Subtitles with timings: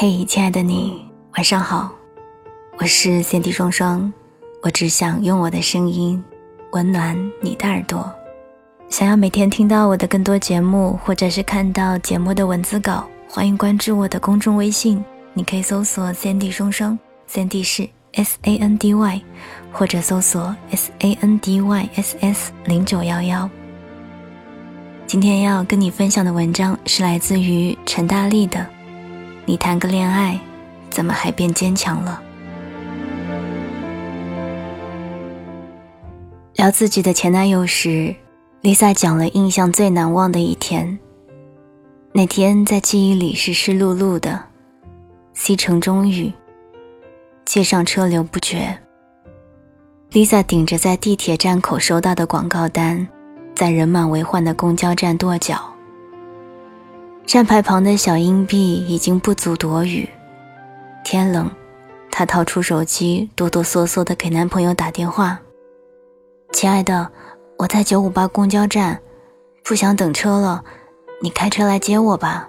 [0.00, 0.96] 嘿，亲爱的你，
[1.32, 1.90] 晚上好，
[2.78, 4.12] 我是三 D 双双，
[4.62, 6.22] 我只想用我的声音
[6.70, 8.08] 温暖你的耳朵。
[8.88, 16.96] 想要每天听到我的更多节目，或者是看到节目的文字稿，欢迎关注我的公众微信，你可以搜索三 D 双双，
[17.26, 19.20] 三 D 是 S A N D Y，
[19.72, 23.50] 或者搜索 S A N D Y S S 零九幺幺。
[25.08, 28.64] 今天要跟你分享的文章是来自于陈大力的。
[29.48, 30.38] 你谈个恋爱，
[30.90, 32.20] 怎么还变坚强了？
[36.56, 38.14] 聊自己的前男友时
[38.60, 40.98] ，Lisa 讲了印象最难忘的一天。
[42.12, 44.38] 那天在记忆里是湿漉漉的，
[45.32, 46.30] 西城中雨，
[47.46, 48.78] 街上车流不绝。
[50.12, 53.08] Lisa 顶着在地铁站口收到的广告单。
[53.54, 55.67] 在人满为患的公交站跺脚，
[57.28, 60.08] 站牌旁的小硬币已经不足躲雨。
[61.04, 61.50] 天冷，
[62.10, 65.38] 她掏出手机，哆哆嗦嗦地给男朋友打电话
[66.52, 67.12] ：“亲爱的，
[67.58, 68.98] 我在九五八公交站，
[69.62, 70.64] 不想等车了，
[71.20, 72.48] 你开车来接我吧。”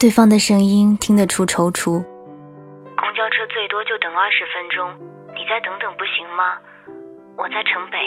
[0.00, 2.00] 对方的声音听得出踌躇
[2.96, 4.88] ：“公交车最多就等二十分钟，
[5.36, 6.56] 你再等等不行吗？
[7.36, 7.98] 我在城北。”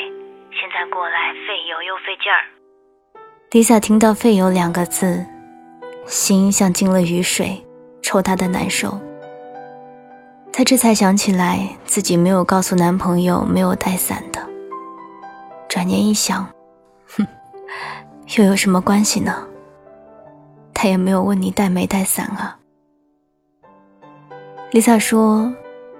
[0.49, 2.41] 现在过来费油又费劲儿。
[3.51, 5.23] Lisa 听到“费油”两个字，
[6.07, 7.63] 心像进了雨水，
[8.01, 8.99] 抽她的难受。
[10.51, 14.41] 她这才想起来自己没有告诉男朋友没有带伞的。
[15.69, 16.47] 转念一想，
[17.15, 17.27] 哼，
[18.37, 19.45] 又有什么关系呢？
[20.73, 22.57] 他也没有问你带没带伞啊。
[24.71, 25.53] Lisa 说，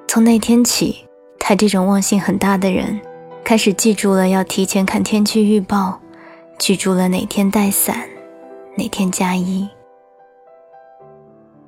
[0.08, 1.05] 从那天起，
[1.39, 2.99] 他这种忘性很大的人。
[3.44, 5.99] 开始记住了要提前看天气预报，
[6.58, 8.08] 记住了哪天带伞，
[8.75, 9.69] 哪天加衣。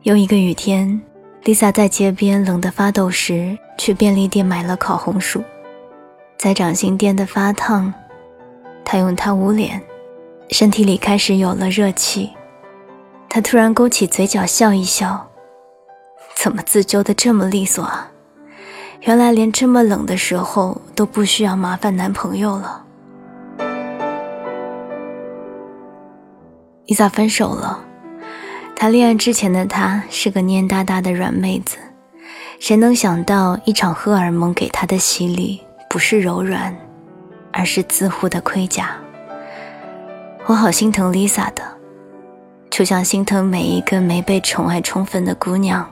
[0.03, 1.01] 有一个雨天
[1.43, 5.43] ，Lisa 在街边冷得发抖时，去便利店买了烤红薯，
[6.37, 7.93] 在掌心颠得发烫，
[8.85, 9.81] 她用它捂脸，
[10.51, 12.29] 身体里开始有了热气。
[13.27, 15.27] 她突然勾起嘴角笑一笑，
[16.33, 18.09] 怎么自救的这么利索啊？
[19.01, 22.85] 原来连这么冷的时候都不需要麻烦男朋友了。
[26.85, 27.83] 伊萨分手了，
[28.79, 31.77] 谈恋爱之前的她是个蔫哒哒的软妹子，
[32.61, 36.73] 谁能想到一场荷尔蒙给她的洗礼不是柔软，
[37.51, 38.95] 而是自护的盔甲。
[40.45, 41.61] 我好心疼 Lisa 的，
[42.69, 45.85] 就像心疼每一个没被宠爱充分的姑娘，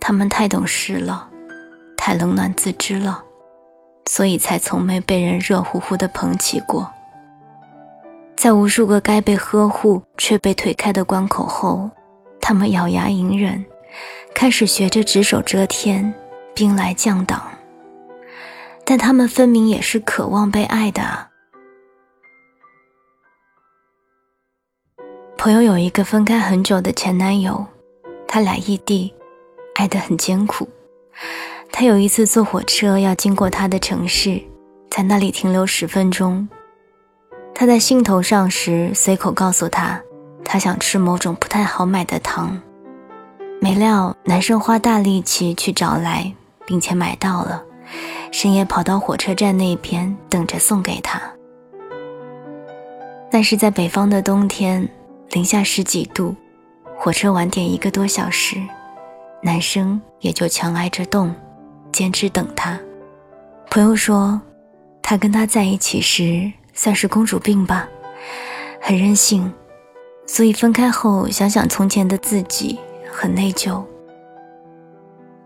[0.00, 1.28] 她们太懂事了。
[1.96, 3.22] 太冷暖自知了，
[4.10, 6.90] 所以才从没被人热乎乎的捧起过。
[8.46, 11.90] 在无数个该被呵护却被推开的关口后，
[12.40, 13.66] 他们咬牙隐忍，
[14.32, 16.14] 开始学着只手遮天，
[16.54, 17.42] 兵来将挡。
[18.84, 21.26] 但他们分明也是渴望被爱的。
[25.36, 27.66] 朋友有一个分开很久的前男友，
[28.28, 29.12] 他俩异地，
[29.74, 30.68] 爱得很艰苦。
[31.72, 34.40] 他有一次坐火车要经过他的城市，
[34.88, 36.48] 在那里停留十分钟。
[37.58, 39.98] 他在兴头上时随口告诉他，
[40.44, 42.60] 他想吃某种不太好买的糖。
[43.62, 46.30] 没料男生花大力气去找来，
[46.66, 47.64] 并且买到了，
[48.30, 51.18] 深夜跑到火车站那边等着送给他。
[53.30, 54.86] 但是在北方的冬天，
[55.30, 56.36] 零下十几度，
[56.94, 58.60] 火车晚点一个多小时，
[59.42, 61.34] 男生也就强挨着冻。
[61.90, 62.78] 坚持等他。
[63.70, 64.38] 朋友说，
[65.00, 67.88] 他跟他在一起时算是公主病吧，
[68.80, 69.52] 很任性，
[70.26, 72.78] 所以分开后想想从前的自己
[73.10, 73.82] 很内疚。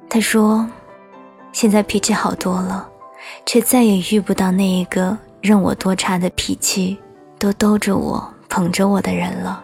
[0.08, 0.68] 他说，
[1.52, 2.86] 现在脾气好多了，
[3.46, 6.98] 却再也遇不到那一个任我多差的脾气
[7.38, 9.62] 都兜着我、捧着我的人了。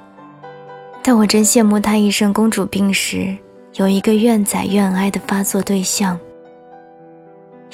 [1.02, 3.36] 但我真羡慕他一生公主病时
[3.74, 6.18] 有一个愿载愿哀的发作对象。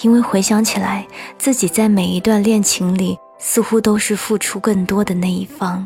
[0.00, 1.06] 因为回想起来，
[1.36, 5.84] 自己在每一段恋情里似乎都是付出更多的那一方。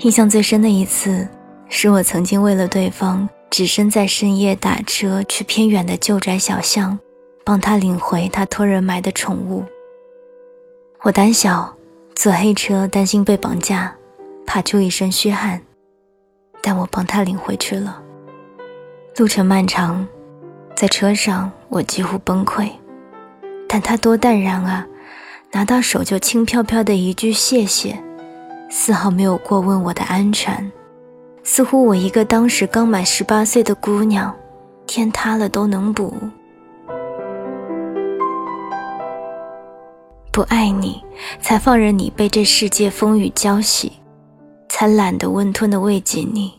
[0.00, 1.26] 印象最深的一次，
[1.68, 6.98] 是我曾经为了对方，只身在深夜打车去偏远的旧宅小巷，
[7.44, 9.64] 帮他领回他托人买的宠物。
[11.02, 11.72] 我胆小，
[12.16, 13.94] 坐黑车担心被绑架，
[14.44, 15.62] 怕出一身虚汗，
[16.60, 18.02] 但我帮他领回去了。
[19.16, 20.04] 路程漫长。
[20.74, 22.70] 在车上，我几乎崩溃，
[23.68, 24.86] 但他多淡然啊，
[25.52, 28.02] 拿到手就轻飘飘的一句谢谢，
[28.70, 30.72] 丝毫没有过问我的安全，
[31.44, 34.34] 似乎我一个当时刚满十八岁的姑娘，
[34.86, 36.14] 天塌了都能补。
[40.32, 41.02] 不爱你，
[41.42, 43.92] 才放任你被这世界风雨浇洗，
[44.68, 46.54] 才懒得温吞的慰藉你，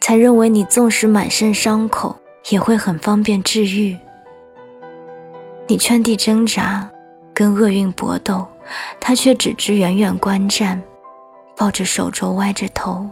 [0.00, 2.14] 才认为你纵使满身伤口，
[2.50, 3.96] 也会很方便治愈。
[5.72, 6.86] 你圈地挣扎，
[7.32, 8.46] 跟厄运搏斗，
[9.00, 10.78] 他却只知远远观战，
[11.56, 13.08] 抱着手肘歪着头，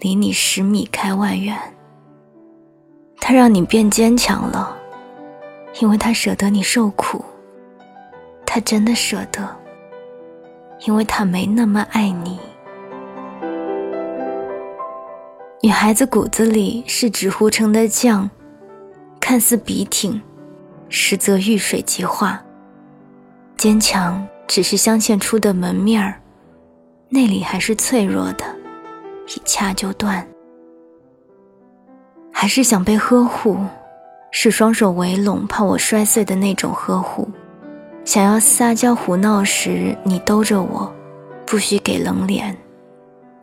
[0.00, 1.58] 离你十米开外远。
[3.22, 4.76] 他让你变坚强了，
[5.80, 7.24] 因为他舍得你受苦。
[8.44, 9.48] 他真的舍得，
[10.80, 12.38] 因为他没那么爱你。
[15.62, 18.28] 女孩子骨子里是纸糊成的酱，
[19.18, 20.20] 看似笔挺，
[20.96, 22.40] 实则遇水即化。
[23.56, 26.20] 坚强只是镶嵌出的门面儿，
[27.08, 28.44] 内里还是脆弱的，
[29.26, 30.24] 一掐就断。
[32.32, 33.58] 还是想被呵护，
[34.30, 37.28] 是双手围拢，怕我摔碎的那种呵护。
[38.04, 40.92] 想要撒娇胡闹时，你兜着我，
[41.44, 42.54] 不许给冷脸；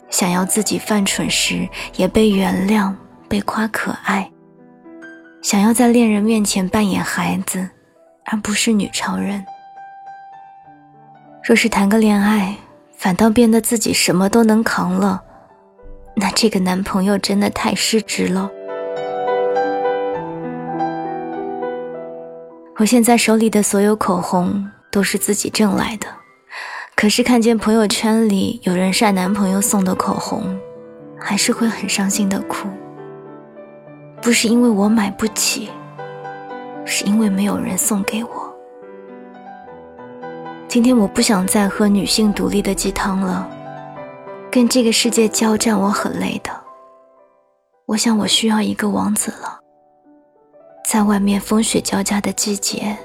[0.09, 1.68] 想要自己犯蠢时，
[1.98, 2.94] 也被原谅，
[3.27, 4.24] 被夸可爱；
[5.41, 7.67] 想要在恋人面前扮演孩子，
[8.25, 9.43] 而不是女超人。
[11.43, 12.55] 若是谈个恋爱，
[12.95, 15.23] 反倒变得自己什么都能扛了，
[16.15, 18.51] 那这个男朋友真的太失职了。
[22.77, 26.05] 我现在手里的所有口红都是自己挣来的，
[26.95, 30.59] 可是看见朋友圈里有人晒男朋友送的口红，
[31.19, 32.69] 还是会很伤心的哭。
[34.21, 35.68] 不是因为我买不起，
[36.85, 38.56] 是因为没有人送给我。
[40.68, 43.50] 今天我不想再喝女性独立的鸡汤了，
[44.51, 46.51] 跟这个世界交战我很累的。
[47.88, 49.59] 我想我需要一个王子了。
[50.85, 52.95] 在外面风雪交加的季节，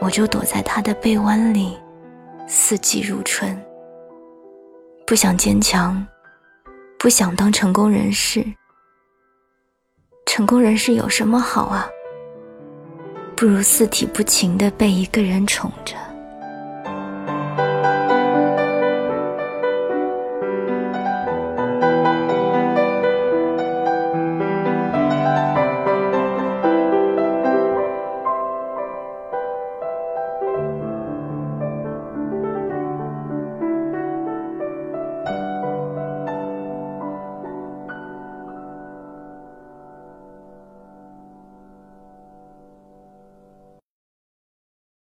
[0.00, 1.78] 我就躲在他的臂弯里，
[2.46, 3.58] 四季如春。
[5.06, 6.06] 不想坚强，
[6.98, 8.44] 不想当成功人士。
[10.26, 11.88] 成功人士有什么好啊？
[13.34, 15.94] 不如四体不勤的被一个人宠着。